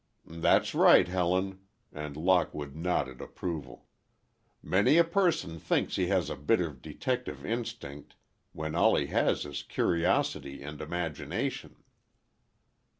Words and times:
"That's 0.25 0.73
right, 0.73 1.07
Helen," 1.07 1.59
and 1.93 2.17
Lockwood 2.17 2.75
nodded 2.75 3.21
approval. 3.21 3.85
"Many 4.63 4.97
a 4.97 5.03
person 5.03 5.59
thinks 5.59 5.95
he 5.95 6.07
has 6.07 6.27
a 6.31 6.35
bit 6.35 6.59
of 6.59 6.81
detective 6.81 7.45
instinct, 7.45 8.15
when 8.51 8.73
all 8.73 8.95
he 8.95 9.05
has 9.13 9.45
is 9.45 9.61
curiosity 9.61 10.63
and 10.63 10.81
imagination." 10.81 11.83